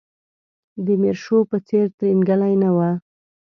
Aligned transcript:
د 0.85 0.87
میرشو 1.01 1.37
په 1.49 1.57
څېر 1.67 1.85
ترینګلی 1.97 2.53
نه 2.61 2.69
و. 2.75 2.79